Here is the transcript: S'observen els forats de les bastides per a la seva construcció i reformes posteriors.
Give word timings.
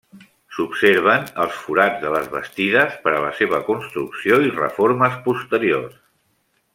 S'observen 0.53 1.27
els 1.43 1.59
forats 1.65 1.99
de 2.05 2.13
les 2.15 2.31
bastides 2.33 2.97
per 3.05 3.13
a 3.17 3.21
la 3.27 3.31
seva 3.43 3.61
construcció 3.71 4.43
i 4.49 4.53
reformes 4.59 5.23
posteriors. 5.29 6.01